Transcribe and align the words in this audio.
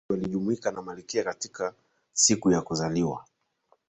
watu 0.03 0.13
wengi 0.13 0.25
walijumuika 0.27 0.71
na 0.71 0.81
malkia 0.81 1.23
katika 1.23 1.73
siku 2.13 2.51
ya 2.51 2.61
kuzaliwa 2.61 3.25